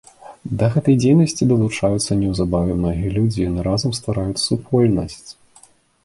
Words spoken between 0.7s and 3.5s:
гэтай дзейнасці далучаюцца неўзабаве многія людзі,